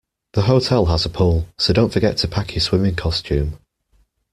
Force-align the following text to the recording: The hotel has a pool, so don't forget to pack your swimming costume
The 0.33 0.41
hotel 0.41 0.85
has 0.87 1.05
a 1.05 1.09
pool, 1.09 1.45
so 1.59 1.73
don't 1.73 1.93
forget 1.93 2.17
to 2.17 2.27
pack 2.27 2.55
your 2.55 2.61
swimming 2.61 2.95
costume 2.95 3.59